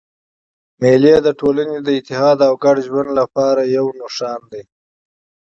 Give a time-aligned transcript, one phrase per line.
[0.81, 3.85] مېلې د ټولني د اتحاد او ګډ ژوند له پاره یو
[4.17, 4.63] سېمبول دئ.